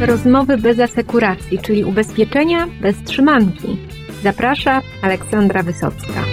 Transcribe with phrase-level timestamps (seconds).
[0.00, 3.76] Rozmowy bez asekuracji, czyli ubezpieczenia bez trzymanki.
[4.22, 6.24] Zaprasza Aleksandra Wysocka.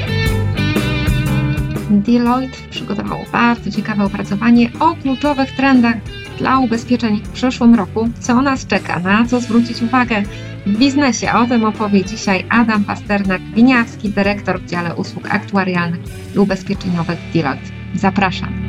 [1.90, 5.96] Deloitte przygotował bardzo ciekawe opracowanie o kluczowych trendach
[6.38, 8.10] dla ubezpieczeń w przyszłym roku.
[8.20, 8.99] Co nas czeka?
[8.99, 10.24] Na co zwrócić uwagę
[10.66, 11.34] w biznesie?
[11.34, 16.02] O tym opowie dzisiaj Adam Pasternak-Winiawski, dyrektor w dziale usług aktuarialnych
[16.36, 17.68] i ubezpieczeniowych Deloitte.
[17.95, 18.65] Zapraszam.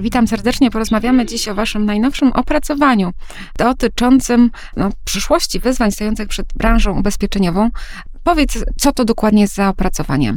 [0.00, 0.70] Witam serdecznie.
[0.70, 3.12] Porozmawiamy dziś o Waszym najnowszym opracowaniu
[3.58, 7.70] dotyczącym no, przyszłości wyzwań stojących przed branżą ubezpieczeniową.
[8.24, 10.34] Powiedz, co to dokładnie jest za opracowanie?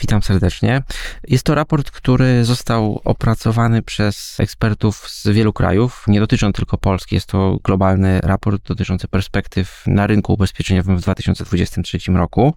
[0.00, 0.82] Witam serdecznie.
[1.28, 6.04] Jest to raport, który został opracowany przez ekspertów z wielu krajów.
[6.06, 7.14] Nie dotyczy on tylko Polski.
[7.14, 12.54] Jest to globalny raport dotyczący perspektyw na rynku ubezpieczeniowym w 2023 roku.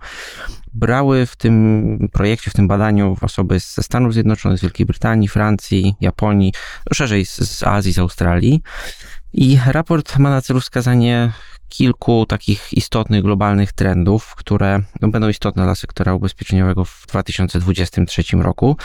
[0.74, 5.96] Brały w tym projekcie, w tym badaniu osoby ze Stanów Zjednoczonych, z Wielkiej Brytanii, Francji,
[6.02, 6.54] Japonii,
[6.94, 8.62] szerzej z, z Azji, z Australii.
[9.34, 11.32] I raport ma na celu wskazanie
[11.74, 18.78] kilku takich istotnych globalnych trendów, które no, będą istotne dla sektora ubezpieczeniowego w 2023 roku.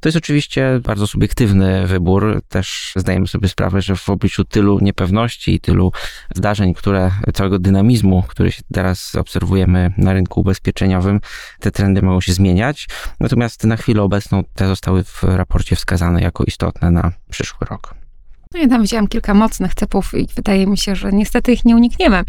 [0.00, 2.42] To jest oczywiście bardzo subiektywny wybór.
[2.48, 5.92] Też zdajemy sobie sprawę, że w obliczu tylu niepewności i tylu
[6.34, 11.20] zdarzeń, które, całego dynamizmu, który teraz obserwujemy na rynku ubezpieczeniowym,
[11.60, 12.88] te trendy mogą się zmieniać.
[13.20, 18.05] Natomiast na chwilę obecną te zostały w raporcie wskazane jako istotne na przyszły rok.
[18.54, 21.76] No ja tam widziałam kilka mocnych typów i wydaje mi się, że niestety ich nie
[21.76, 22.22] unikniemy.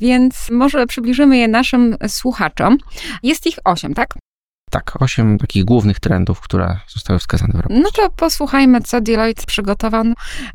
[0.00, 2.78] Więc może przybliżymy je naszym słuchaczom.
[3.22, 4.14] Jest ich osiem, tak?
[4.70, 7.82] Tak, osiem takich głównych trendów, które zostały wskazane w raporcie.
[7.82, 10.04] No to posłuchajmy, co Deloitte przygotował.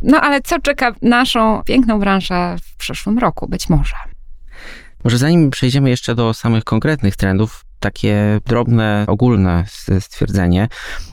[0.02, 3.96] No ale co czeka naszą piękną branżę w przyszłym roku, być może.
[5.04, 9.66] Może zanim przejdziemy jeszcze do samych konkretnych trendów, takie drobne, ogólne
[10.00, 10.68] stwierdzenie.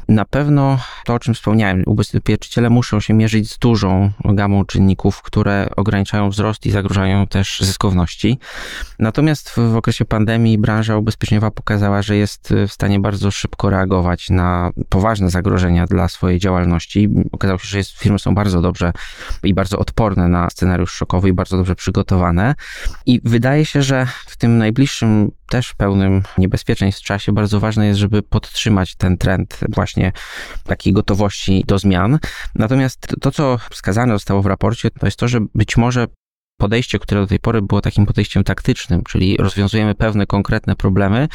[0.09, 5.69] Na pewno to, o czym wspomniałem, ubezpieczyciele muszą się mierzyć z dużą gamą czynników, które
[5.77, 8.39] ograniczają wzrost i zagrażają też zyskowności.
[8.98, 14.70] Natomiast w okresie pandemii branża ubezpieczeniowa pokazała, że jest w stanie bardzo szybko reagować na
[14.89, 17.08] poważne zagrożenia dla swojej działalności.
[17.33, 18.92] Okazało się, że jest, firmy są bardzo dobrze
[19.42, 22.55] i bardzo odporne na scenariusz szokowy i bardzo dobrze przygotowane.
[23.07, 26.23] I wydaje się, że w tym najbliższym też pełnym
[26.56, 30.12] niebezpieczeństw czasie bardzo ważne jest, żeby podtrzymać ten trend właśnie
[30.64, 32.18] takiej gotowości do zmian.
[32.55, 36.06] Natomiast to, co wskazane zostało w raporcie, to jest to, że być może
[36.58, 41.28] podejście, które do tej pory było takim podejściem taktycznym, czyli rozwiązujemy pewne konkretne problemy,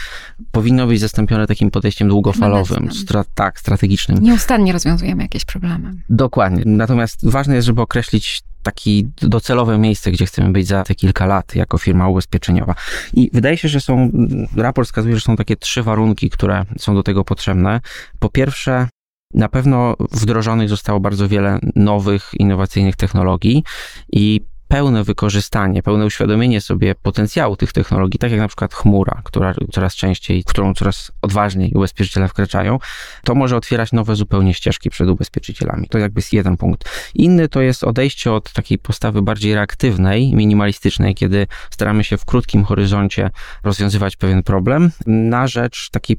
[0.51, 4.17] powinno być zastąpione takim podejściem długofalowym, stra tak, strategicznym.
[4.21, 5.93] Nieustannie rozwiązujemy jakieś problemy.
[6.09, 6.63] Dokładnie.
[6.65, 8.91] Natomiast ważne jest, żeby określić takie
[9.21, 12.75] docelowe miejsce, gdzie chcemy być za te kilka lat jako firma ubezpieczeniowa.
[13.13, 14.11] I wydaje się, że są,
[14.57, 17.81] raport wskazuje, że są takie trzy warunki, które są do tego potrzebne.
[18.19, 18.87] Po pierwsze,
[19.33, 23.63] na pewno wdrożonych zostało bardzo wiele nowych, innowacyjnych technologii
[24.11, 29.53] i pełne wykorzystanie, pełne uświadomienie sobie potencjału tych technologii, tak jak na przykład chmura, która
[29.71, 32.79] coraz częściej, którą coraz odważniej ubezpieczyciele wkraczają,
[33.23, 35.87] to może otwierać nowe zupełnie ścieżki przed ubezpieczycielami.
[35.87, 36.89] To jakby jest jeden punkt.
[37.15, 42.63] Inny to jest odejście od takiej postawy bardziej reaktywnej, minimalistycznej, kiedy staramy się w krótkim
[42.63, 43.29] horyzoncie
[43.63, 46.17] rozwiązywać pewien problem, na rzecz takiej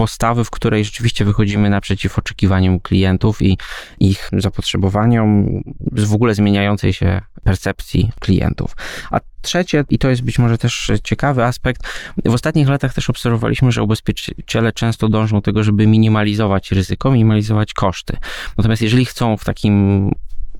[0.00, 3.58] postawy, w której rzeczywiście wychodzimy naprzeciw oczekiwaniom klientów i
[4.00, 5.46] ich zapotrzebowaniom,
[5.92, 8.76] w ogóle zmieniającej się percepcji klientów.
[9.10, 11.82] A trzecie, i to jest być może też ciekawy aspekt,
[12.24, 17.72] w ostatnich latach też obserwowaliśmy, że ubezpieczyciele często dążą do tego, żeby minimalizować ryzyko, minimalizować
[17.72, 18.16] koszty.
[18.56, 20.10] Natomiast jeżeli chcą w takim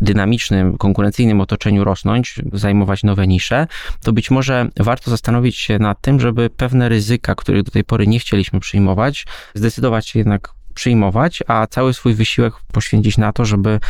[0.00, 3.66] dynamicznym, konkurencyjnym otoczeniu rosnąć, zajmować nowe nisze,
[4.02, 8.06] to być może warto zastanowić się nad tym, żeby pewne ryzyka, których do tej pory
[8.06, 13.80] nie chcieliśmy przyjmować, zdecydować się jednak przyjmować, a cały swój wysiłek poświęcić na to, żeby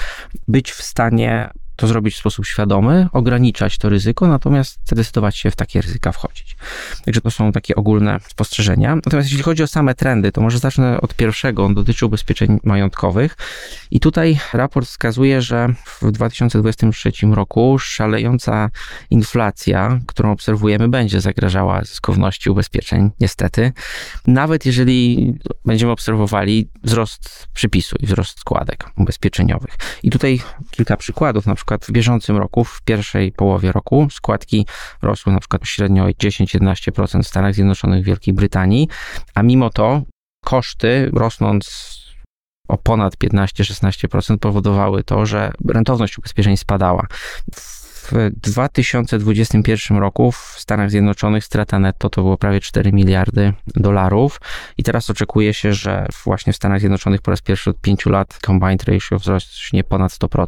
[0.49, 1.51] być w stanie
[1.81, 6.57] to zrobić w sposób świadomy, ograniczać to ryzyko, natomiast zdecydować się w takie ryzyka wchodzić.
[7.05, 8.95] Także to są takie ogólne spostrzeżenia.
[8.95, 11.65] Natomiast jeśli chodzi o same trendy, to może zacznę od pierwszego.
[11.65, 13.37] On dotyczy ubezpieczeń majątkowych.
[13.91, 18.71] I tutaj raport wskazuje, że w 2023 roku szalejąca
[19.11, 23.73] inflacja, którą obserwujemy, będzie zagrażała zyskowności ubezpieczeń, niestety.
[24.27, 25.33] Nawet jeżeli
[25.65, 29.77] będziemy obserwowali wzrost przypisu i wzrost składek ubezpieczeniowych.
[30.03, 30.41] I tutaj
[30.71, 34.67] kilka przykładów, na przykład przykład w bieżącym roku, w pierwszej połowie roku, składki
[35.03, 38.89] rosły na przykład średnio 10-11% w Stanach Zjednoczonych, Wielkiej Brytanii,
[39.35, 40.03] a mimo to
[40.45, 41.97] koszty rosnąc
[42.69, 47.07] o ponad 15-16% powodowały to, że rentowność ubezpieczeń spadała.
[47.53, 54.41] W 2021 roku w Stanach Zjednoczonych strata netto to było prawie 4 miliardy dolarów
[54.79, 58.39] i teraz oczekuje się, że właśnie w Stanach Zjednoczonych po raz pierwszy od 5 lat
[58.47, 60.47] combined ratio wzrośnie ponad 100%.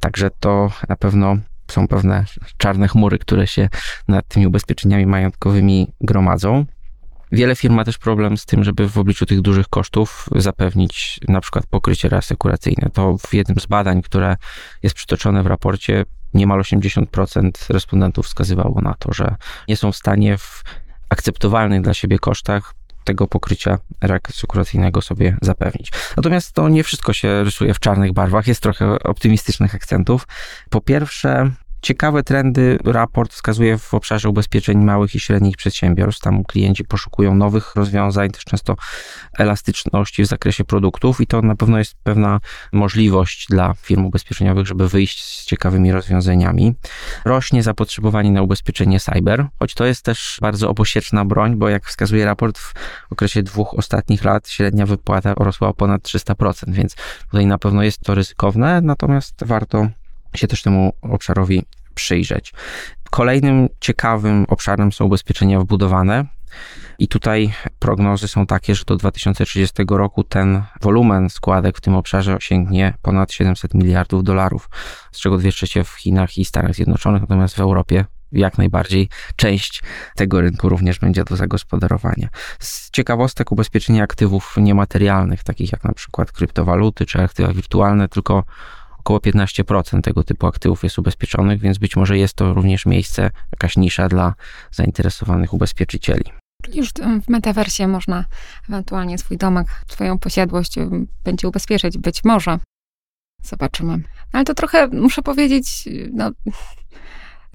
[0.00, 1.36] Także to na pewno
[1.70, 2.24] są pewne
[2.56, 3.68] czarne chmury, które się
[4.08, 6.64] nad tymi ubezpieczeniami majątkowymi gromadzą.
[7.32, 11.40] Wiele firm ma też problem z tym, żeby w obliczu tych dużych kosztów zapewnić na
[11.40, 12.90] przykład pokrycie reasekuracyjne.
[12.92, 14.36] To w jednym z badań, które
[14.82, 16.04] jest przytoczone w raporcie,
[16.34, 19.36] niemal 80% respondentów wskazywało na to, że
[19.68, 20.62] nie są w stanie w
[21.08, 22.74] akceptowalnych dla siebie kosztach
[23.06, 25.92] tego pokrycia reasekuracyjnego sobie zapewnić.
[26.16, 30.26] Natomiast to nie wszystko się rysuje w czarnych barwach, jest trochę optymistycznych akcentów.
[30.70, 31.50] Po pierwsze,
[31.82, 36.22] Ciekawe trendy raport wskazuje w obszarze ubezpieczeń małych i średnich przedsiębiorstw.
[36.22, 38.76] Tam klienci poszukują nowych rozwiązań, też często
[39.38, 42.40] elastyczności w zakresie produktów i to na pewno jest pewna
[42.72, 46.74] możliwość dla firm ubezpieczeniowych, żeby wyjść z ciekawymi rozwiązaniami.
[47.24, 52.24] Rośnie zapotrzebowanie na ubezpieczenie cyber, choć to jest też bardzo obosieczna broń, bo jak wskazuje
[52.24, 52.74] raport, w
[53.10, 56.96] okresie dwóch ostatnich lat średnia wypłata rosła o ponad 300%, więc
[57.30, 59.88] tutaj na pewno jest to ryzykowne, natomiast warto
[60.36, 61.62] się też temu obszarowi
[61.94, 62.52] przyjrzeć.
[63.10, 66.24] Kolejnym ciekawym obszarem są ubezpieczenia wbudowane.
[66.98, 72.36] I tutaj prognozy są takie, że do 2030 roku ten wolumen składek w tym obszarze
[72.36, 74.70] osiągnie ponad 700 miliardów dolarów,
[75.12, 79.82] z czego dwie trzecie w Chinach i Stanach Zjednoczonych, natomiast w Europie jak najbardziej część
[80.16, 82.28] tego rynku również będzie do zagospodarowania.
[82.58, 88.44] Z ciekawostek ubezpieczenia aktywów niematerialnych, takich jak na przykład kryptowaluty czy aktywa wirtualne, tylko
[89.06, 93.76] około 15% tego typu aktywów jest ubezpieczonych, więc być może jest to również miejsce, jakaś
[93.76, 94.34] nisza dla
[94.70, 96.24] zainteresowanych ubezpieczycieli.
[96.74, 96.88] Już
[97.24, 98.24] w metaversie można
[98.68, 100.74] ewentualnie swój domek, swoją posiadłość
[101.24, 102.58] będzie ubezpieczyć, być może.
[103.42, 103.98] Zobaczymy.
[104.32, 106.30] Ale to trochę, muszę powiedzieć, no,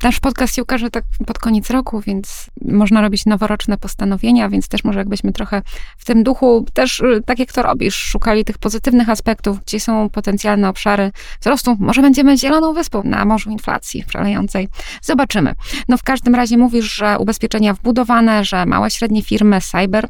[0.04, 4.84] Nasz podcast się ukaże tak pod koniec roku, więc można robić noworoczne postanowienia, więc też
[4.84, 5.62] może jakbyśmy trochę
[5.98, 10.10] w tym duchu, też y, tak jak to robisz, szukali tych pozytywnych aspektów, gdzie są
[10.10, 11.12] potencjalne obszary
[11.42, 11.78] wzrostu.
[11.80, 14.68] Może będziemy zieloną wyspą na morzu inflacji szalejącej.
[15.02, 15.54] Zobaczymy.
[15.88, 20.08] No w każdym razie mówisz, że ubezpieczenia wbudowane, że małe, średnie firmy, cyber,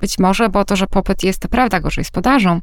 [0.00, 2.60] być może, bo to, że popyt jest, to prawda, gorzej z podażą.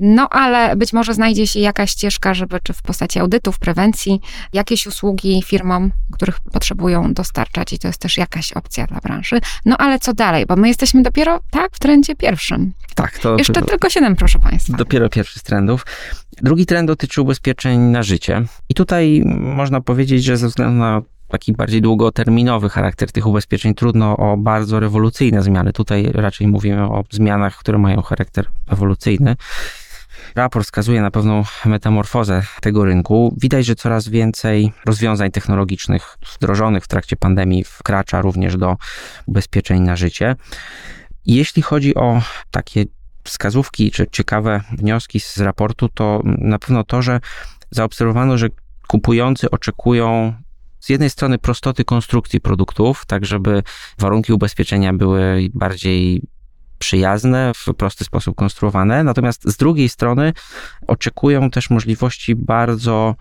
[0.00, 4.20] No ale być może znajdzie się jakaś ścieżka, żeby czy w postaci audytów, prewencji,
[4.52, 9.40] jakieś usługi firmom których potrzebują dostarczać i to jest też jakaś opcja dla branży.
[9.64, 10.46] No ale co dalej?
[10.46, 12.72] Bo my jesteśmy dopiero tak w trendzie pierwszym.
[12.94, 13.36] Tak, to.
[13.38, 14.76] Jeszcze to, tylko siedem, proszę Państwa.
[14.76, 15.86] Dopiero pierwszy z trendów.
[16.42, 18.42] Drugi trend dotyczy ubezpieczeń na życie.
[18.68, 24.16] I tutaj można powiedzieć, że ze względu na taki bardziej długoterminowy charakter tych ubezpieczeń, trudno
[24.16, 25.72] o bardzo rewolucyjne zmiany.
[25.72, 29.36] Tutaj raczej mówimy o zmianach, które mają charakter ewolucyjny.
[30.34, 33.36] Raport wskazuje na pewną metamorfozę tego rynku.
[33.40, 38.76] Widać, że coraz więcej rozwiązań technologicznych wdrożonych w trakcie pandemii wkracza również do
[39.26, 40.36] ubezpieczeń na życie.
[41.26, 42.84] Jeśli chodzi o takie
[43.24, 47.20] wskazówki czy ciekawe wnioski z raportu, to na pewno to, że
[47.70, 48.48] zaobserwowano, że
[48.88, 50.34] kupujący oczekują
[50.80, 53.62] z jednej strony prostoty konstrukcji produktów, tak żeby
[53.98, 56.22] warunki ubezpieczenia były bardziej
[56.80, 60.32] przyjazne, w prosty sposób konstruowane, natomiast z drugiej strony
[60.86, 63.14] oczekują też możliwości bardzo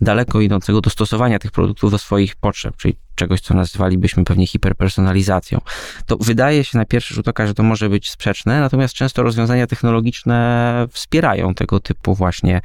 [0.00, 5.60] daleko idącego dostosowania tych produktów do swoich potrzeb, czyli czegoś, co nazywalibyśmy pewnie hiperpersonalizacją.
[6.06, 9.66] To wydaje się na pierwszy rzut oka, że to może być sprzeczne, natomiast często rozwiązania
[9.66, 12.60] technologiczne wspierają tego typu właśnie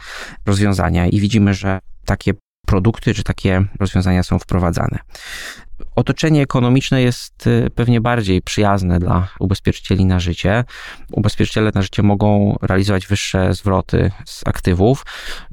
[0.45, 2.33] rozwiązania i widzimy, że takie
[2.67, 4.99] produkty czy takie rozwiązania są wprowadzane.
[5.95, 10.63] Otoczenie ekonomiczne jest y, pewnie bardziej przyjazne dla ubezpieczycieli na życie.
[11.11, 15.05] Ubezpieczyciele na życie mogą realizować wyższe zwroty z aktywów,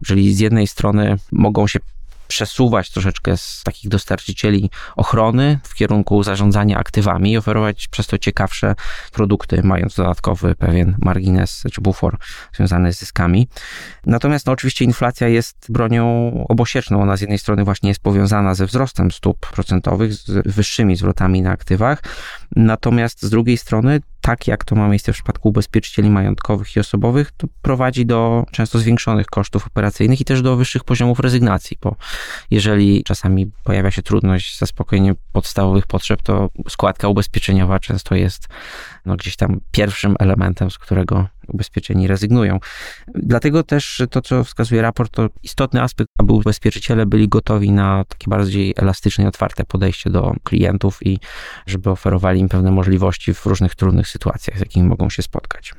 [0.04, 1.78] czyli z jednej strony mogą się
[2.30, 8.74] przesuwać troszeczkę z takich dostarczycieli ochrony w kierunku zarządzania aktywami i oferować przez to ciekawsze
[9.12, 12.18] produkty, mając dodatkowy pewien margines czy bufor
[12.56, 13.48] związany z zyskami.
[14.06, 16.04] Natomiast no, oczywiście inflacja jest bronią
[16.48, 17.02] obosieczną.
[17.02, 21.50] Ona z jednej strony właśnie jest powiązana ze wzrostem stóp procentowych, z wyższymi zwrotami na
[21.50, 22.02] aktywach,
[22.56, 27.30] natomiast z drugiej strony tak jak to ma miejsce w przypadku ubezpieczycieli majątkowych i osobowych,
[27.36, 31.96] to prowadzi do często zwiększonych kosztów operacyjnych i też do wyższych poziomów rezygnacji, bo
[32.50, 38.48] jeżeli czasami pojawia się trudność zaspokojenia podstawowych potrzeb, to składka ubezpieczeniowa często jest
[39.06, 42.58] no, gdzieś tam pierwszym elementem, z którego ubezpieczeni rezygnują.
[43.14, 48.30] Dlatego też to, co wskazuje raport, to istotny aspekt, aby ubezpieczyciele byli gotowi na takie
[48.30, 51.18] bardziej elastyczne i otwarte podejście do klientów i
[51.66, 55.72] żeby oferowali im pewne możliwości w różnych trudnych sytuacjach, z jakimi mogą się spotkać.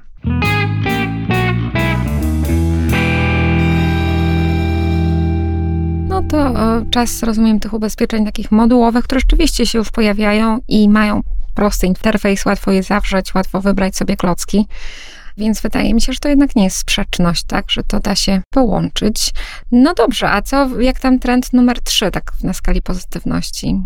[6.07, 10.89] No to e, czas, rozumiem, tych ubezpieczeń takich modułowych, które rzeczywiście się już pojawiają i
[10.89, 11.21] mają
[11.55, 14.67] prosty interfejs, łatwo je zawrzeć, łatwo wybrać sobie klocki.
[15.41, 18.41] Więc wydaje mi się, że to jednak nie jest sprzeczność, tak, że to da się
[18.53, 19.33] połączyć.
[19.71, 23.81] No dobrze, a co, jak tam trend numer 3, tak na skali pozytywności?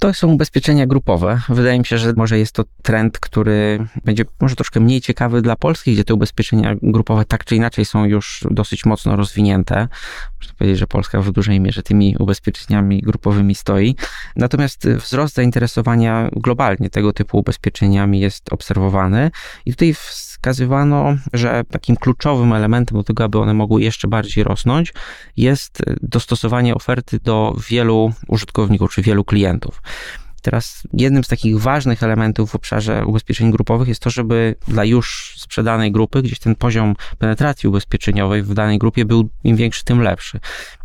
[0.00, 1.40] To są ubezpieczenia grupowe.
[1.48, 5.56] Wydaje mi się, że może jest to trend, który będzie może troszkę mniej ciekawy dla
[5.56, 9.88] Polski, gdzie te ubezpieczenia grupowe tak czy inaczej są już dosyć mocno rozwinięte.
[10.40, 13.96] Można powiedzieć, że Polska w dużej mierze tymi ubezpieczeniami grupowymi stoi.
[14.36, 19.30] Natomiast wzrost zainteresowania globalnie tego typu ubezpieczeniami jest obserwowany
[19.66, 19.94] i tutaj
[20.40, 24.92] wskazywano, że takim kluczowym elementem do tego, aby one mogły jeszcze bardziej rosnąć,
[25.36, 29.82] jest dostosowanie oferty do wielu użytkowników czy wielu klientów.
[30.42, 35.34] Teraz jednym z takich ważnych elementów w obszarze ubezpieczeń grupowych jest to, żeby dla już
[35.38, 40.40] sprzedanej grupy gdzieś ten poziom penetracji ubezpieczeniowej w danej grupie był im większy, tym lepszy.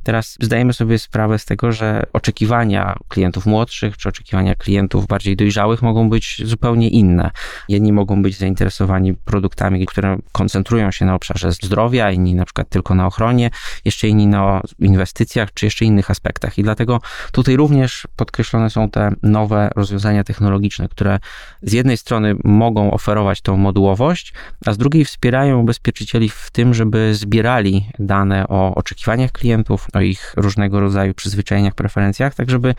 [0.06, 5.82] Teraz zdajemy sobie sprawę z tego, że oczekiwania klientów młodszych czy oczekiwania klientów bardziej dojrzałych
[5.82, 7.32] mogą być zupełnie inne.
[7.70, 12.96] Jedni mogą być zainteresowani produktami, które koncentrują się na obszarze zdrowia, inni na przykład tylko
[12.96, 13.50] na ochronie,
[13.86, 16.58] jeszcze inni na inwestycjach czy jeszcze innych aspektach.
[16.58, 21.20] I dlatego tutaj również podkreślone są te nowe rozwiązania technologiczne, które
[21.62, 24.34] z jednej strony mogą oferować tą modułowość,
[24.66, 30.34] a z drugiej wspierają ubezpieczycieli w tym, żeby zbierali dane o oczekiwaniach klientów, o ich
[30.38, 32.76] różnego rodzaju przyzwyczajeniach, preferencjach, tak żeby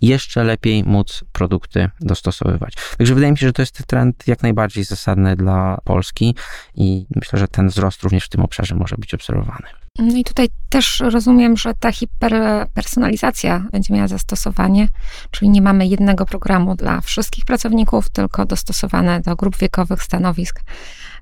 [0.00, 2.74] jeszcze lepiej móc produkty dostosowywać.
[2.98, 6.34] Także wydaje mi się, że to jest trend jak najbardziej zasadny dla Polski
[6.74, 9.66] i myślę, że ten wzrost również w tym obszarze może być obserwowany.
[9.98, 14.88] No i tutaj też rozumiem, że ta hiperpersonalizacja będzie miała zastosowanie,
[15.30, 20.60] czyli nie mamy jednego programu dla wszystkich pracowników, tylko dostosowane do grup wiekowych, stanowisk,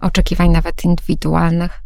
[0.01, 1.83] oczekiwań nawet indywidualnych.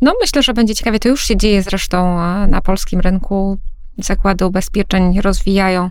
[0.00, 0.98] No myślę, że będzie ciekawie.
[0.98, 3.58] To już się dzieje zresztą na polskim rynku.
[3.98, 5.90] Zakłady ubezpieczeń rozwijają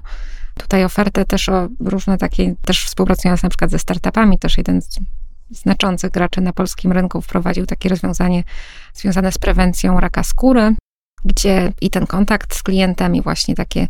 [0.58, 5.00] tutaj ofertę też o różne takie, też współpracując na przykład ze startupami, też jeden z
[5.50, 8.44] znaczących graczy na polskim rynku wprowadził takie rozwiązanie
[8.94, 10.76] związane z prewencją raka skóry,
[11.26, 13.88] gdzie i ten kontakt z klientem i właśnie takie,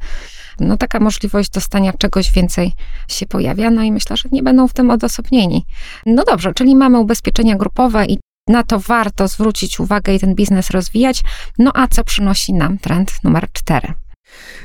[0.60, 2.74] no taka możliwość dostania czegoś więcej
[3.08, 5.66] się pojawia, no i myślę, że nie będą w tym odosobnieni.
[6.06, 10.70] No dobrze, czyli mamy ubezpieczenia grupowe i na to warto zwrócić uwagę i ten biznes
[10.70, 11.24] rozwijać.
[11.60, 13.94] No a co przynosi nam trend numer cztery?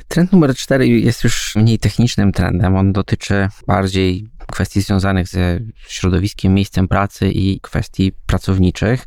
[0.08, 2.76] Trend numer cztery jest już mniej technicznym trendem.
[2.76, 9.06] On dotyczy bardziej kwestii związanych ze środowiskiem, miejscem pracy i kwestii pracowniczych.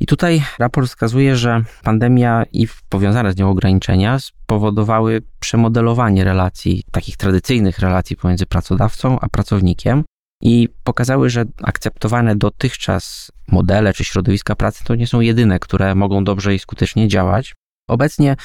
[0.00, 7.16] I tutaj raport wskazuje, że pandemia i powiązane z nią ograniczenia spowodowały przemodelowanie relacji, takich
[7.16, 10.04] tradycyjnych relacji pomiędzy pracodawcą a pracownikiem
[10.40, 16.24] i pokazały, że akceptowane dotychczas modele czy środowiska pracy to nie są jedyne, które mogą
[16.24, 17.54] dobrze i skutecznie działać.
[17.88, 18.36] Obecnie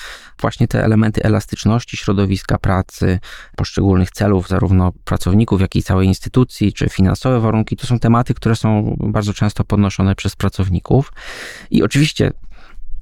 [0.42, 3.20] właśnie te elementy elastyczności środowiska pracy,
[3.56, 8.56] poszczególnych celów, zarówno pracowników, jak i całej instytucji, czy finansowe warunki, to są tematy, które
[8.56, 11.14] są bardzo często podnoszone przez pracowników.
[11.72, 12.32] I oczywiście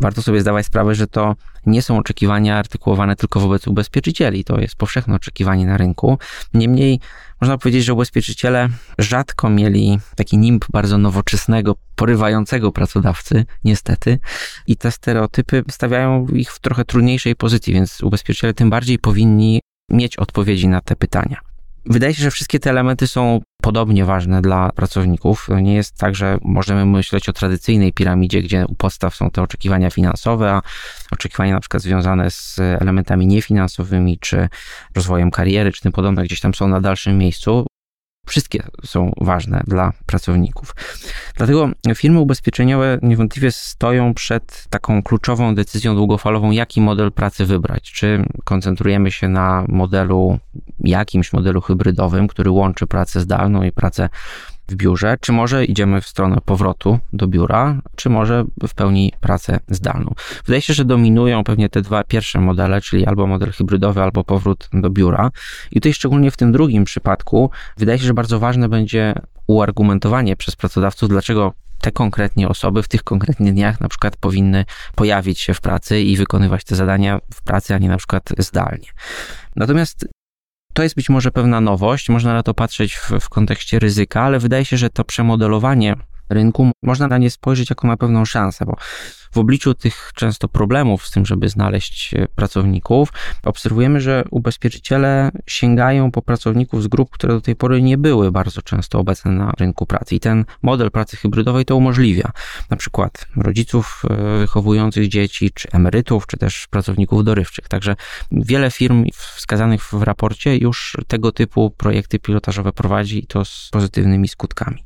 [0.01, 4.43] warto sobie zdawać sprawę, że to nie są oczekiwania artykułowane tylko wobec ubezpieczycieli.
[4.43, 6.17] To jest powszechne oczekiwanie na rynku.
[6.53, 6.99] Niemniej
[7.41, 14.19] można powiedzieć, że ubezpieczyciele rzadko mieli taki nimb bardzo nowoczesnego, porywającego pracodawcy, niestety.
[14.67, 20.17] I te stereotypy stawiają ich w trochę trudniejszej pozycji, więc ubezpieczyciele tym bardziej powinni mieć
[20.17, 21.50] odpowiedzi na te pytania.
[21.85, 25.47] Wydaje się, że wszystkie te elementy są podobnie ważne dla pracowników.
[25.61, 29.89] Nie jest tak, że możemy myśleć o tradycyjnej piramidzie, gdzie u podstaw są te oczekiwania
[29.89, 30.61] finansowe, a
[31.11, 34.49] oczekiwania na przykład związane z elementami niefinansowymi, czy
[34.95, 37.65] rozwojem kariery, czy tym podobne, gdzieś tam są na dalszym miejscu.
[38.25, 40.75] Wszystkie są ważne dla pracowników.
[41.35, 47.91] Dlatego firmy ubezpieczeniowe niewątpliwie stoją przed taką kluczową decyzją długofalową, jaki model pracy wybrać.
[47.91, 50.39] Czy koncentrujemy się na modelu,
[50.79, 54.09] jakimś modelu hybrydowym, który łączy pracę zdalną i pracę
[54.71, 59.59] w biurze, czy może idziemy w stronę powrotu do biura, czy może w pełni pracę
[59.67, 60.13] zdalną.
[60.45, 64.69] Wydaje się, że dominują pewnie te dwa pierwsze modele, czyli albo model hybrydowy, albo powrót
[64.73, 65.31] do biura.
[65.71, 69.13] I tutaj szczególnie w tym drugim przypadku wydaje się, że bardzo ważne będzie
[69.47, 75.39] uargumentowanie przez pracodawców, dlaczego te konkretnie osoby w tych konkretnych dniach na przykład powinny pojawić
[75.39, 78.87] się w pracy i wykonywać te zadania w pracy, a nie na przykład zdalnie.
[79.55, 80.07] Natomiast
[80.73, 84.39] to jest być może pewna nowość, można na to patrzeć w, w kontekście ryzyka, ale
[84.39, 85.95] wydaje się, że to przemodelowanie
[86.31, 88.75] rynku można na nie spojrzeć jako na pewną szansę, bo
[89.31, 93.09] w obliczu tych często problemów z tym, żeby znaleźć e, pracowników,
[93.43, 98.61] obserwujemy, że ubezpieczyciele sięgają po pracowników z grup, które do tej pory nie były bardzo
[98.61, 100.15] często obecne na rynku pracy.
[100.15, 102.31] I ten model pracy hybrydowej to umożliwia.
[102.69, 107.67] Na przykład rodziców e, wychowujących dzieci, czy emerytów, czy też pracowników dorywczych.
[107.67, 107.95] Także
[108.31, 114.27] wiele firm wskazanych w raporcie już tego typu projekty pilotażowe prowadzi i to z pozytywnymi
[114.27, 114.83] skutkami.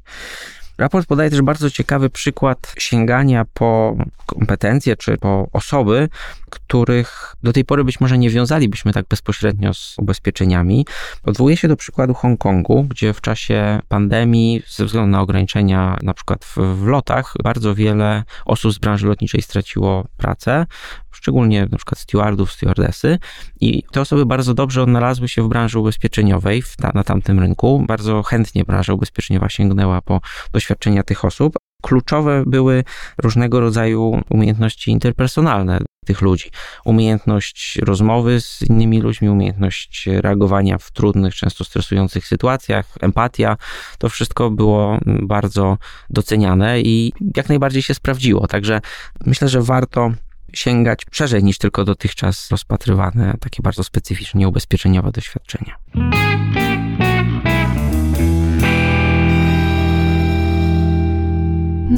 [0.78, 6.10] Raport podaje też bardzo ciekawy przykład sięgania po kompetencje czy po osoby,
[6.50, 10.86] których do tej pory być może nie wiązalibyśmy tak bezpośrednio z ubezpieczeniami.
[11.24, 16.46] Odwołuje się do przykładu Hongkongu, gdzie w czasie pandemii, ze względu na ograniczenia na przykład
[16.46, 20.66] w, w lotach, bardzo wiele osób z branży lotniczej straciło pracę,
[21.12, 23.20] szczególnie na przykład stewardów, stewardesy
[23.62, 27.84] i te osoby bardzo dobrze odnalazły się w branży ubezpieczeniowej w, na, na tamtym rynku.
[27.88, 30.22] Bardzo chętnie branża ubezpieczeniowa sięgnęła po
[30.66, 32.84] doświadczenia tych osób, kluczowe były
[33.18, 36.50] różnego rodzaju umiejętności interpersonalne tych ludzi.
[36.86, 43.58] Umiejętność rozmowy z innymi ludźmi, umiejętność reagowania w trudnych, często stresujących sytuacjach, empatia.
[43.98, 45.78] To wszystko było bardzo
[46.10, 48.48] doceniane i jak najbardziej się sprawdziło.
[48.48, 48.82] Także
[49.26, 50.12] myślę, że warto
[50.54, 55.76] sięgać szerzej niż tylko dotychczas rozpatrywane takie bardzo specyficznie ubezpieczeniowe doświadczenia.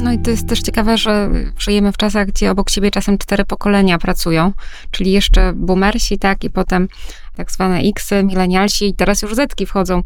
[0.02, 3.44] No i to jest też ciekawe, że żyjemy w czasach, gdzie obok siebie czasem cztery
[3.44, 4.52] pokolenia pracują,
[4.90, 6.88] czyli jeszcze boomersi, tak, i potem
[7.36, 10.02] tak zwane X, milenialsi i teraz już Zetki wchodzą,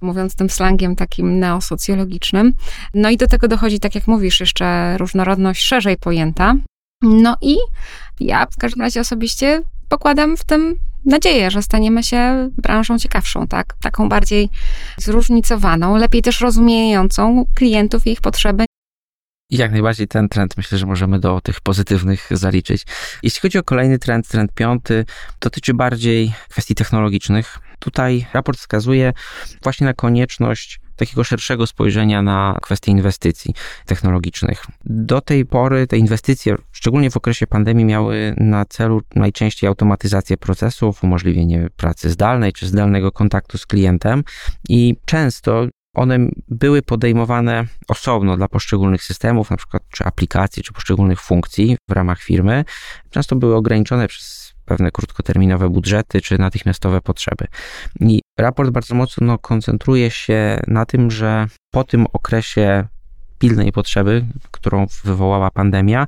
[0.00, 2.52] mówiąc tym slangiem takim neosocjologicznym.
[2.94, 6.54] No i do tego dochodzi, tak jak mówisz, jeszcze różnorodność szerzej pojęta.
[7.02, 7.56] No i
[8.20, 13.74] ja w każdym razie osobiście pokładam w tym nadzieję, że staniemy się branżą ciekawszą, tak?
[13.82, 14.48] Taką bardziej
[14.98, 18.65] zróżnicowaną, lepiej też rozumiejącą klientów i ich potrzeby.
[19.50, 22.86] Jak najbardziej ten trend myślę, że możemy do tych pozytywnych zaliczyć.
[23.22, 25.04] Jeśli chodzi o kolejny trend, trend piąty,
[25.40, 27.58] dotyczy bardziej kwestii technologicznych.
[27.78, 29.12] Tutaj raport wskazuje
[29.62, 33.54] właśnie na konieczność takiego szerszego spojrzenia na kwestie inwestycji
[33.86, 34.64] technologicznych.
[34.84, 41.04] Do tej pory te inwestycje, szczególnie w okresie pandemii, miały na celu najczęściej automatyzację procesów,
[41.04, 44.24] umożliwienie pracy zdalnej czy zdalnego kontaktu z klientem
[44.68, 51.20] i często one były podejmowane osobno dla poszczególnych systemów, na przykład czy aplikacji, czy poszczególnych
[51.20, 52.64] funkcji w ramach firmy.
[53.10, 57.46] Często były ograniczone przez pewne krótkoterminowe budżety czy natychmiastowe potrzeby.
[58.00, 62.88] I raport bardzo mocno koncentruje się na tym, że po tym okresie
[63.38, 66.06] pilnej potrzeby, którą wywołała pandemia,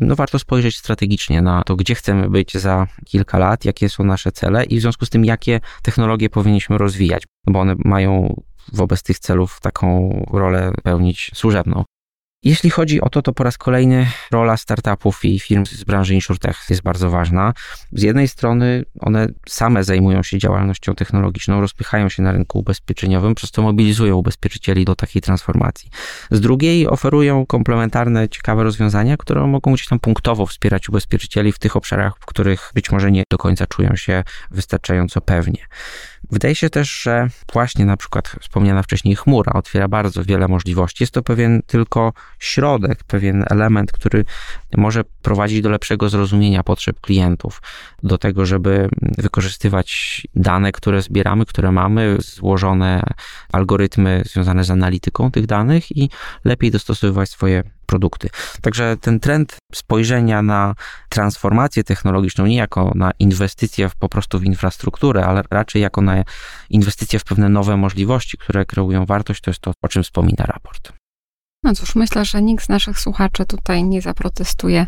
[0.00, 4.32] no warto spojrzeć strategicznie na to, gdzie chcemy być za kilka lat, jakie są nasze
[4.32, 8.34] cele i w związku z tym, jakie technologie powinniśmy rozwijać, bo one mają
[8.72, 11.84] wobec tych celów taką rolę pełnić służebną.
[12.44, 16.66] Jeśli chodzi o to, to po raz kolejny rola startupów i firm z branży insurtech
[16.70, 17.52] jest bardzo ważna.
[17.92, 23.50] Z jednej strony one same zajmują się działalnością technologiczną, rozpychają się na rynku ubezpieczeniowym, przez
[23.50, 25.90] co mobilizują ubezpieczycieli do takiej transformacji.
[26.30, 31.76] Z drugiej oferują komplementarne, ciekawe rozwiązania, które mogą gdzieś tam punktowo wspierać ubezpieczycieli w tych
[31.76, 35.66] obszarach, w których być może nie do końca czują się wystarczająco pewnie.
[36.30, 41.02] Wydaje się też, że właśnie na przykład wspomniana wcześniej chmura otwiera bardzo wiele możliwości.
[41.02, 44.24] Jest to pewien tylko środek, pewien element, który
[44.76, 47.62] może prowadzić do lepszego zrozumienia potrzeb klientów,
[48.02, 53.02] do tego, żeby wykorzystywać dane, które zbieramy, które mamy, złożone
[53.52, 56.10] algorytmy związane z analityką tych danych i
[56.44, 58.28] lepiej dostosowywać swoje produkty.
[58.62, 60.74] Także ten trend spojrzenia na
[61.08, 66.09] transformację technologiczną nie jako na inwestycje w, po prostu w infrastrukturę, ale raczej jako na
[66.70, 70.92] inwestycje w pewne nowe możliwości, które kreują wartość, to jest to, o czym wspomina raport.
[71.62, 74.86] No cóż, myślę, że nikt z naszych słuchaczy tutaj nie zaprotestuje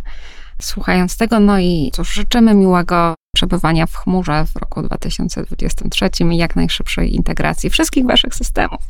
[0.62, 1.40] słuchając tego.
[1.40, 7.70] No i cóż, życzymy miłego przebywania w chmurze w roku 2023 i jak najszybszej integracji
[7.70, 8.80] wszystkich waszych systemów.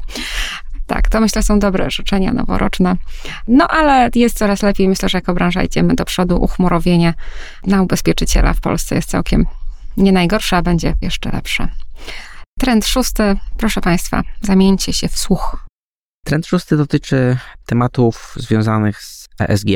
[0.87, 2.97] Tak, to myślę są dobre życzenia noworoczne.
[3.49, 4.89] No ale jest coraz lepiej.
[4.89, 6.37] Myślę, że jako branża idziemy do przodu.
[6.37, 7.15] Uchmurowienie
[7.67, 9.47] na ubezpieczyciela w Polsce jest całkiem
[9.97, 11.69] nie najgorsze, a będzie jeszcze lepsze.
[12.59, 15.67] Trend szósty, proszę Państwa, zamieńcie się w słuch.
[16.27, 19.69] Trend szósty dotyczy tematów związanych z ESG.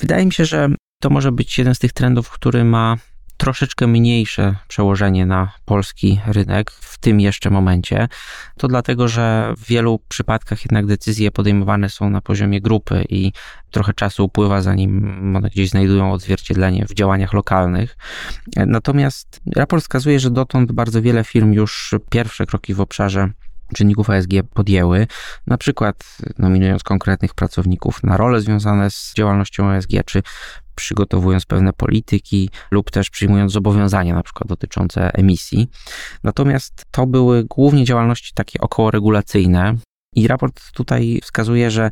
[0.00, 0.68] Wydaje mi się, że
[1.02, 2.96] to może być jeden z tych trendów, który ma
[3.42, 8.08] troszeczkę mniejsze przełożenie na polski rynek w tym jeszcze momencie.
[8.56, 13.32] To dlatego, że w wielu przypadkach jednak decyzje podejmowane są na poziomie grupy i
[13.70, 17.96] trochę czasu upływa, zanim one gdzieś znajdują odzwierciedlenie w działaniach lokalnych.
[18.56, 23.30] Natomiast raport wskazuje, że dotąd bardzo wiele firm już pierwsze kroki w obszarze
[23.74, 25.06] czynników ESG podjęły,
[25.46, 30.22] na przykład nominując konkretnych pracowników na role związane z działalnością ESG, czy
[30.74, 35.70] przygotowując pewne polityki lub też przyjmując zobowiązania na przykład dotyczące emisji.
[36.24, 39.74] Natomiast to były głównie działalności takie okołoregulacyjne
[40.14, 41.90] i raport tutaj wskazuje, że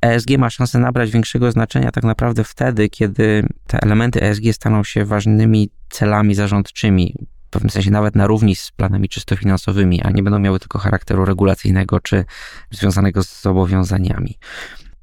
[0.00, 5.04] ESG ma szansę nabrać większego znaczenia tak naprawdę wtedy, kiedy te elementy ESG staną się
[5.04, 7.14] ważnymi celami zarządczymi
[7.56, 11.24] pewnym sensie nawet na równi z planami czysto finansowymi, a nie będą miały tylko charakteru
[11.24, 12.24] regulacyjnego czy
[12.70, 14.38] związanego z zobowiązaniami.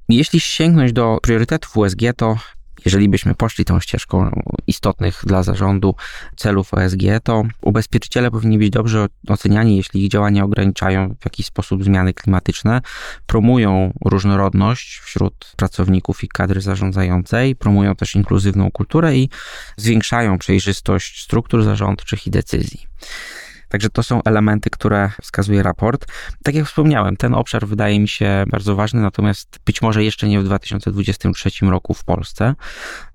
[0.10, 2.38] Jeśli sięgnąć do priorytetów USG, to
[2.86, 5.96] jeżeli byśmy poszli tą ścieżką istotnych dla zarządu
[6.36, 11.84] celów OSG, to ubezpieczyciele powinni być dobrze oceniani, jeśli ich działania ograniczają w jakiś sposób
[11.84, 12.82] zmiany klimatyczne,
[13.28, 19.30] promują różnorodność wśród pracowników i kadry zarządzającej, promują też inkluzywną kulturę i
[19.78, 22.88] zwiększają przejrzystość struktur zarządczych i decyzji.
[23.74, 26.06] Także to są elementy, które wskazuje raport.
[26.44, 30.40] Tak jak wspomniałem, ten obszar wydaje mi się bardzo ważny, natomiast być może jeszcze nie
[30.40, 32.56] w 2023 roku w Polsce.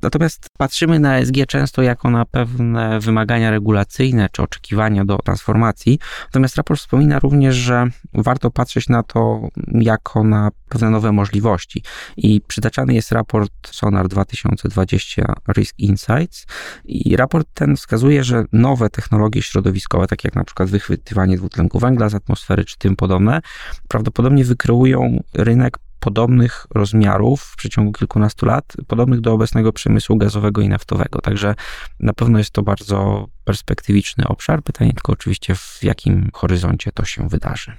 [0.03, 5.99] Natomiast patrzymy na ESG często jako na pewne wymagania regulacyjne czy oczekiwania do transformacji.
[6.25, 11.83] Natomiast raport wspomina również, że warto patrzeć na to jako na pewne nowe możliwości.
[12.17, 16.47] I przytaczany jest raport Sonar 2020 Risk Insights.
[16.85, 22.09] I raport ten wskazuje, że nowe technologie środowiskowe, takie jak na przykład wychwytywanie dwutlenku węgla
[22.09, 23.41] z atmosfery czy tym podobne,
[23.89, 30.69] prawdopodobnie wykreują rynek podobnych rozmiarów w przeciągu kilkunastu lat, podobnych do obecnego przemysłu gazowego i
[30.69, 31.21] naftowego.
[31.21, 31.55] Także
[32.01, 34.63] na pewno jest to bardzo perspektywiczny obszar.
[34.63, 37.73] Pytanie tylko oczywiście, w jakim horyzoncie to się wydarzy.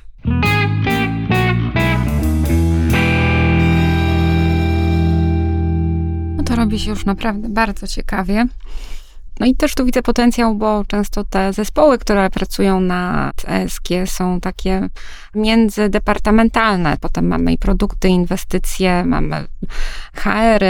[6.37, 8.47] No to robi się już naprawdę bardzo ciekawie.
[9.39, 14.39] No i też tu widzę potencjał, bo często te zespoły, które pracują nad ESG są
[14.39, 14.89] takie
[15.35, 16.97] międzydepartamentalne.
[17.01, 19.47] Potem mamy i produkty, inwestycje, mamy
[20.13, 20.63] HR,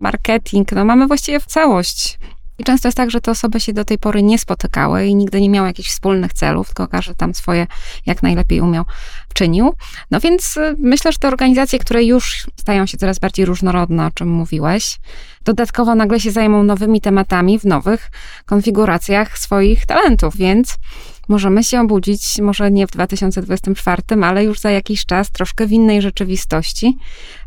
[0.00, 2.18] marketing, no mamy właściwie w całość
[2.62, 5.40] i często jest tak, że te osoby się do tej pory nie spotykały i nigdy
[5.40, 7.66] nie miały jakichś wspólnych celów, tylko każdy tam swoje
[8.06, 8.84] jak najlepiej umiał,
[9.34, 9.74] czynił.
[10.10, 14.10] No więc y, myślę, że te organizacje, które już stają się coraz bardziej różnorodne, o
[14.10, 14.98] czym mówiłeś,
[15.44, 18.10] dodatkowo nagle się zajmą nowymi tematami w nowych
[18.46, 20.78] konfiguracjach swoich talentów, więc
[21.32, 26.02] możemy się obudzić może nie w 2024, ale już za jakiś czas troszkę w innej
[26.02, 26.96] rzeczywistości,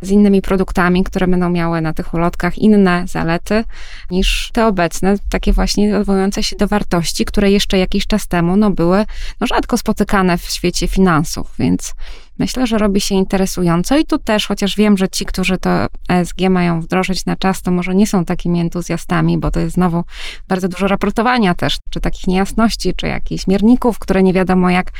[0.01, 3.63] z innymi produktami, które będą miały na tych ulotkach inne zalety
[4.11, 8.71] niż te obecne, takie właśnie odwołujące się do wartości, które jeszcze jakiś czas temu no,
[8.71, 9.05] były
[9.41, 11.93] no, rzadko spotykane w świecie finansów, więc
[12.39, 15.69] myślę, że robi się interesująco i tu też, chociaż wiem, że ci, którzy to
[16.09, 20.03] ESG mają wdrożyć na czas, to może nie są takimi entuzjastami, bo to jest znowu
[20.47, 24.91] bardzo dużo raportowania też, czy takich niejasności, czy jakichś mierników, które nie wiadomo jak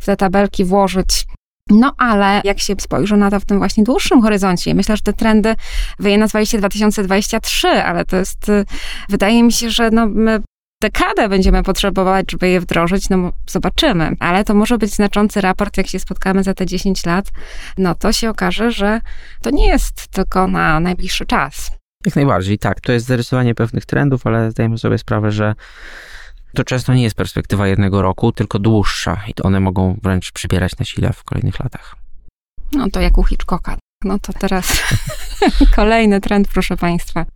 [0.00, 1.26] w te tabelki włożyć.
[1.70, 5.12] No ale jak się spojrzy na to w tym właśnie dłuższym horyzoncie, myślę, że te
[5.12, 5.54] trendy,
[5.98, 8.64] wy je nazwaliście 2023, ale to jest, y,
[9.08, 10.40] wydaje mi się, że no my
[10.82, 14.16] dekadę będziemy potrzebować, żeby je wdrożyć, no zobaczymy.
[14.20, 17.30] Ale to może być znaczący raport, jak się spotkamy za te 10 lat,
[17.78, 19.00] no to się okaże, że
[19.42, 21.70] to nie jest tylko na najbliższy czas.
[22.06, 22.80] Jak najbardziej, tak.
[22.80, 25.54] To jest zarysowanie pewnych trendów, ale zdajemy sobie sprawę, że
[26.54, 30.84] to często nie jest perspektywa jednego roku, tylko dłuższa i one mogą wręcz przybierać na
[30.84, 31.96] sile w kolejnych latach.
[32.72, 33.76] No to jak u Hitchcocka.
[34.04, 34.82] No to teraz
[35.76, 37.26] kolejny trend, proszę Państwa.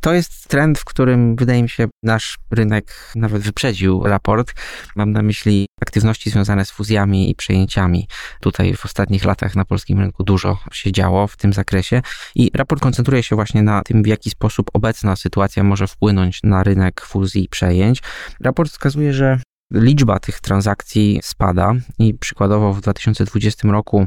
[0.00, 4.54] To jest trend, w którym wydaje mi się nasz rynek nawet wyprzedził raport.
[4.96, 8.08] Mam na myśli aktywności związane z fuzjami i przejęciami.
[8.40, 12.02] Tutaj w ostatnich latach na polskim rynku dużo się działo w tym zakresie
[12.34, 16.62] i raport koncentruje się właśnie na tym, w jaki sposób obecna sytuacja może wpłynąć na
[16.62, 18.02] rynek fuzji i przejęć.
[18.40, 19.40] Raport wskazuje, że
[19.72, 24.06] liczba tych transakcji spada i przykładowo w 2020 roku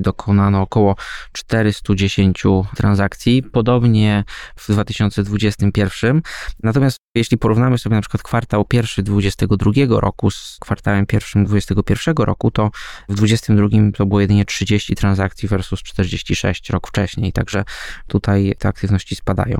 [0.00, 0.96] dokonano około
[1.32, 2.42] 410
[2.76, 4.24] transakcji, podobnie
[4.56, 6.22] w 2021.
[6.62, 12.50] Natomiast jeśli porównamy sobie na przykład kwartał pierwszy 2022 roku z kwartałem pierwszym 2021 roku,
[12.50, 12.70] to
[13.08, 17.64] w 2022 to było jedynie 30 transakcji versus 46 rok wcześniej, także
[18.06, 19.58] tutaj te aktywności spadają.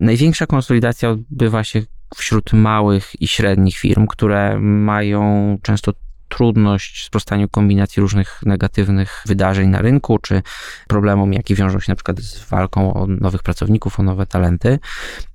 [0.00, 1.82] Największa konsolidacja odbywa się
[2.16, 5.92] wśród małych i średnich firm, które mają często
[6.28, 10.42] trudność w sprostaniu kombinacji różnych negatywnych wydarzeń na rynku, czy
[10.88, 14.78] problemom, jakie wiążą się na przykład z walką o nowych pracowników, o nowe talenty.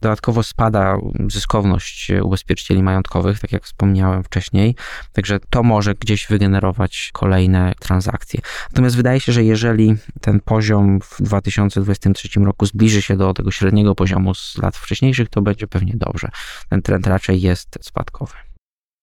[0.02, 0.98] Dodatkowo spada
[1.30, 4.76] zyskowność ubezpieczycieli majątkowych, tak jak wspomniałem wcześniej,
[5.14, 8.40] także to może gdzieś wygenerować kolejne transakcje.
[8.70, 13.96] Natomiast wydaje się, że jeżeli ten poziom w 2023 roku zbliży się do tego średniego
[13.96, 16.30] poziomu z lat wcześniejszych, to będzie pewnie dobrze.
[16.70, 18.51] Ten trend raczej jest spadkowy.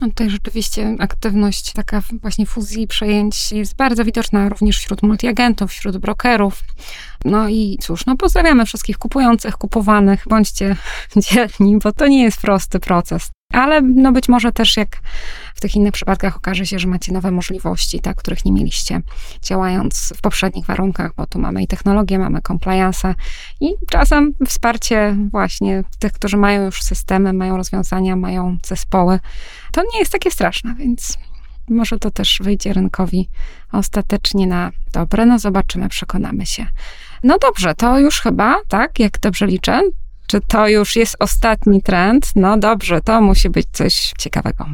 [0.01, 5.97] No tutaj rzeczywiście aktywność taka właśnie fuzji przejęć jest bardzo widoczna również wśród multiagentów, wśród
[5.97, 6.65] brokerów.
[7.25, 10.25] No i cóż, no pozdrawiamy wszystkich kupujących, kupowanych.
[10.29, 10.77] Bądźcie
[11.17, 13.31] dzielni, bo to nie jest prosty proces.
[13.53, 14.97] Ale no być może też jak
[15.55, 19.01] w tych innych przypadkach okaże się, że macie nowe możliwości, tak, których nie mieliście
[19.43, 23.15] działając w poprzednich warunkach, bo tu mamy i technologię, mamy compliance
[23.61, 29.21] i czasem wsparcie właśnie tych, którzy mają już systemy, mają rozwiązania, mają zespoły.
[29.73, 31.19] To nie jest takie straszne, więc
[31.69, 33.29] może to też wyjdzie rynkowi
[33.73, 35.27] ostatecznie na dobre.
[35.27, 36.67] No zobaczymy, przekonamy się.
[37.23, 39.83] No dobrze, to już chyba, tak, jak dobrze liczę,
[40.29, 42.33] czy to już jest ostatni trend?
[42.37, 44.67] No dobrze, to musi być coś ciekawego.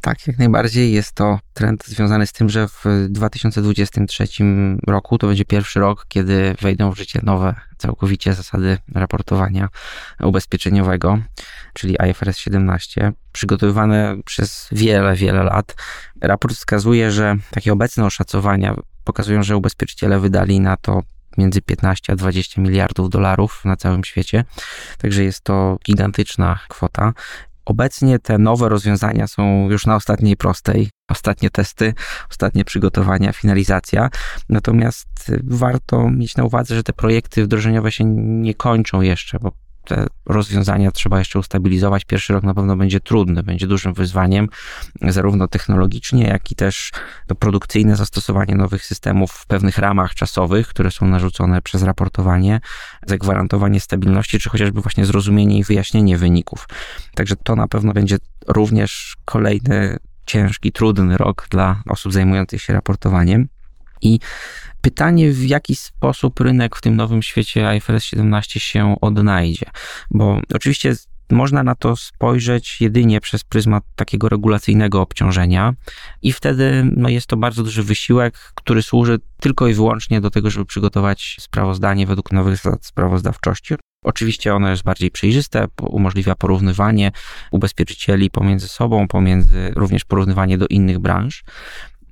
[0.00, 4.26] Tak, jak najbardziej jest to trend związany z tym, że w 2023
[4.86, 9.68] roku to będzie pierwszy rok, kiedy wejdą w życie nowe całkowicie zasady raportowania
[10.20, 11.18] ubezpieczeniowego,
[11.72, 15.74] czyli IFRS 17, przygotowywane przez wiele, wiele lat.
[16.20, 21.02] Raport wskazuje, że takie obecne oszacowania pokazują, że ubezpieczyciele wydali na to
[21.38, 24.44] między 15 a 20 miliardów dolarów na całym świecie.
[24.98, 27.12] Także jest to gigantyczna kwota.
[27.64, 30.90] Obecnie te nowe rozwiązania są już na ostatniej prostej.
[31.10, 31.94] Ostatnie testy,
[32.30, 34.10] ostatnie przygotowania, finalizacja.
[34.48, 39.52] Natomiast warto mieć na uwadze, że te projekty wdrożeniowe się nie kończą jeszcze, bo
[39.84, 42.04] te rozwiązania trzeba jeszcze ustabilizować.
[42.04, 44.48] Pierwszy rok na pewno będzie trudny, będzie dużym wyzwaniem,
[45.02, 46.90] zarówno technologicznie, jak i też
[47.26, 52.60] to produkcyjne zastosowanie nowych systemów w pewnych ramach czasowych, które są narzucone przez raportowanie,
[53.06, 56.68] zagwarantowanie stabilności, czy chociażby właśnie zrozumienie i wyjaśnienie wyników.
[57.14, 58.16] Także to na pewno będzie
[58.48, 63.48] również kolejny ciężki, trudny rok dla osób zajmujących się raportowaniem.
[64.02, 64.18] I
[64.82, 69.66] Pytanie, w jaki sposób rynek w tym nowym świecie IFRS 17 się odnajdzie,
[70.10, 70.94] bo oczywiście
[71.30, 75.74] można na to spojrzeć jedynie przez pryzmat takiego regulacyjnego obciążenia
[76.22, 80.50] i wtedy no, jest to bardzo duży wysiłek, który służy tylko i wyłącznie do tego,
[80.50, 83.74] żeby przygotować sprawozdanie według nowych zasad sprawozdawczości.
[84.04, 87.12] Oczywiście ono jest bardziej przejrzyste, umożliwia porównywanie
[87.50, 91.44] ubezpieczycieli pomiędzy sobą, pomiędzy również porównywanie do innych branż.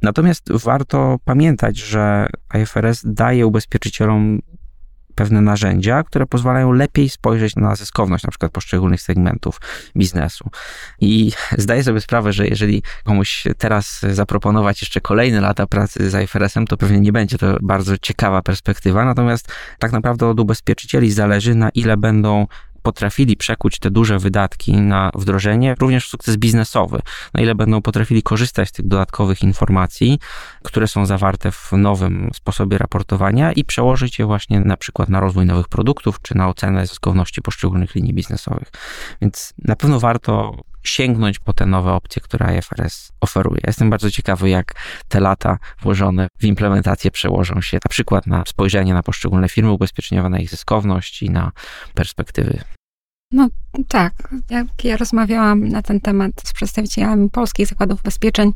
[0.02, 2.26] Natomiast warto pamiętać, że
[2.62, 4.40] IFRS daje ubezpieczycielom
[5.14, 9.60] pewne narzędzia, które pozwalają lepiej spojrzeć na zyskowność na przykład poszczególnych segmentów
[9.96, 10.50] biznesu.
[11.00, 16.66] I zdaję sobie sprawę, że jeżeli komuś teraz zaproponować jeszcze kolejne lata pracy z IFRS-em,
[16.66, 19.04] to pewnie nie będzie to bardzo ciekawa perspektywa.
[19.04, 22.46] Natomiast tak naprawdę od ubezpieczycieli zależy, na ile będą
[22.82, 27.00] potrafili przekuć te duże wydatki na wdrożenie, również w sukces biznesowy.
[27.34, 30.18] Na ile będą potrafili korzystać z tych dodatkowych informacji,
[30.64, 35.46] które są zawarte w nowym sposobie raportowania i przełożyć je właśnie na przykład na rozwój
[35.46, 38.68] nowych produktów, czy na ocenę zyskowności poszczególnych linii biznesowych.
[39.22, 43.60] Więc na pewno warto sięgnąć po te nowe opcje, które IFRS oferuje.
[43.66, 44.74] Jestem bardzo ciekawy, jak
[45.08, 50.28] te lata włożone w implementację przełożą się na przykład na spojrzenie na poszczególne firmy ubezpieczeniowe,
[50.28, 51.52] na ich zyskowność i na
[51.94, 52.60] perspektywy.
[53.32, 53.48] No
[53.88, 54.12] tak,
[54.50, 58.52] jak ja rozmawiałam na ten temat z przedstawicielami polskich zakładów ubezpieczeń,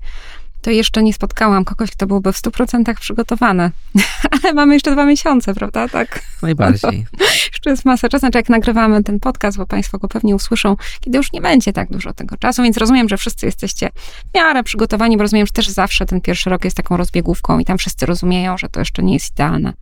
[0.65, 3.71] to jeszcze nie spotkałam kogoś, kto byłby w 100% przygotowany.
[4.43, 5.89] Ale mamy jeszcze dwa miesiące, prawda?
[5.89, 6.21] Tak.
[6.43, 7.07] Najbardziej.
[7.19, 10.77] No jeszcze jest masa czasu, znaczy jak nagrywamy ten podcast, bo Państwo go pewnie usłyszą,
[11.01, 13.91] kiedy już nie będzie tak dużo tego czasu, więc rozumiem, że wszyscy jesteście
[14.33, 17.65] w miarę przygotowani, bo rozumiem, że też zawsze ten pierwszy rok jest taką rozbiegówką i
[17.65, 19.73] tam wszyscy rozumieją, że to jeszcze nie jest idealne.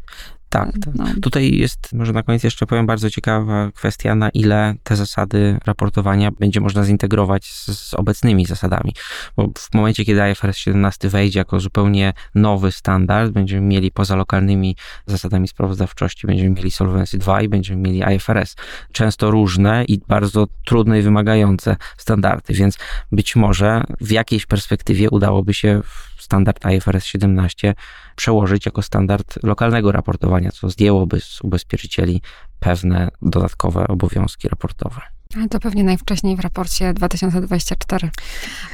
[0.53, 0.95] Tak, tak.
[0.95, 1.05] No.
[1.23, 6.31] Tutaj jest, może na koniec jeszcze powiem, bardzo ciekawa kwestia, na ile te zasady raportowania
[6.31, 8.93] będzie można zintegrować z, z, obecnymi zasadami.
[9.37, 14.77] Bo w momencie, kiedy IFRS 17 wejdzie jako zupełnie nowy standard, będziemy mieli poza lokalnymi
[15.07, 18.57] zasadami sprawozdawczości, będziemy mieli Solvency 2 i będziemy mieli IFRS.
[18.93, 22.79] Często różne i bardzo trudne i wymagające standardy, więc
[23.13, 25.83] być może w jakiejś perspektywie udałoby się
[26.23, 27.75] standard IFRS 17
[28.17, 32.23] przełożyć jako standard lokalnego raportowania, co zdjęłoby z ubezpieczycieli
[32.61, 35.01] pewne dodatkowe obowiązki raportowe.
[35.37, 38.11] Ale to pewnie najwcześniej w raporcie 2024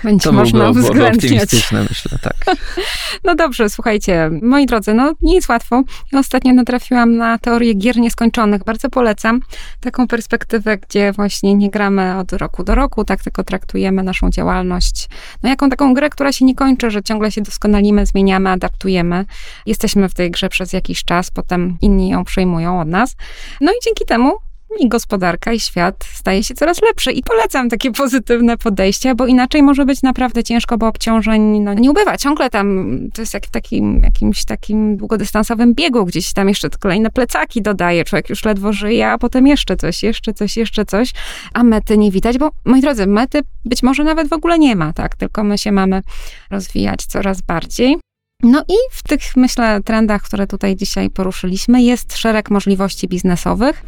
[0.05, 1.25] będzie to można byłoby, uwzględniać.
[1.25, 2.57] optymistyczne, myślę, tak.
[3.25, 5.83] no dobrze, słuchajcie, moi drodzy, no nie jest łatwo.
[6.13, 8.65] Ja ostatnio natrafiłam na teorię gier nieskończonych.
[8.65, 9.41] Bardzo polecam
[9.81, 15.09] taką perspektywę, gdzie właśnie nie gramy od roku do roku, tak tylko traktujemy naszą działalność,
[15.43, 19.25] no jaką taką grę, która się nie kończy, że ciągle się doskonalimy, zmieniamy, adaptujemy.
[19.67, 23.17] Jesteśmy w tej grze przez jakiś czas, potem inni ją przejmują od nas.
[23.61, 24.48] No i dzięki temu
[24.79, 27.13] i gospodarka, i świat staje się coraz lepszy.
[27.13, 31.91] I polecam takie pozytywne podejście, bo inaczej może być naprawdę ciężko, bo obciążeń no, nie
[31.91, 32.17] ubywa.
[32.17, 37.11] Ciągle tam, to jest jak w takim, jakimś takim długodystansowym biegu, gdzieś tam jeszcze kolejne
[37.11, 41.13] plecaki dodaje, człowiek już ledwo żyje, a potem jeszcze coś, jeszcze coś, jeszcze coś,
[41.53, 44.93] a mety nie widać, bo moi drodzy, mety być może nawet w ogóle nie ma,
[44.93, 46.03] tak, tylko my się mamy
[46.51, 47.99] rozwijać coraz bardziej.
[48.43, 53.83] No i w tych, myślę, trendach, które tutaj dzisiaj poruszyliśmy, jest szereg możliwości biznesowych,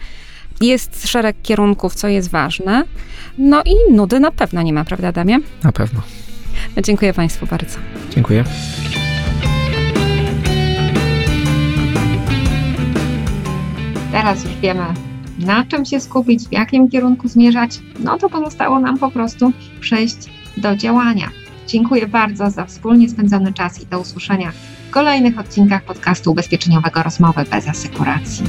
[0.61, 2.85] jest szereg kierunków, co jest ważne.
[3.39, 5.39] No i nudy na pewno nie ma, prawda, Damie?
[5.65, 6.01] Na pewno.
[6.83, 7.79] Dziękuję Państwu bardzo.
[8.11, 8.45] Dziękuję.
[14.13, 14.85] Teraz już wiemy,
[15.39, 17.79] na czym się skupić, w jakim kierunku zmierzać.
[17.99, 20.17] No to pozostało nam po prostu przejść
[20.57, 21.31] do działania.
[21.67, 24.53] Dziękuję bardzo za wspólnie spędzony czas i do usłyszenia
[24.89, 28.45] w kolejnych odcinkach podcastu ubezpieczeniowego Rozmowy bez asekuracji.